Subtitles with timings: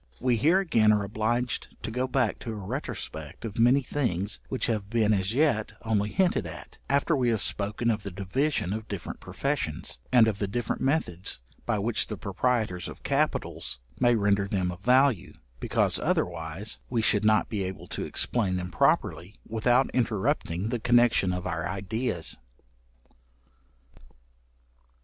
[0.19, 4.65] We here again are obliged to go back to a retrospect of many things which
[4.65, 8.87] have been as yet only hinted at, after we have spoken of the division of
[8.87, 14.47] different professions, and of the different methods by which the proprietors of capitals may render
[14.47, 19.91] them of value; because, otherwise, we should not be able to explain them properly, without
[19.93, 22.39] interrupting the connection of our ideas.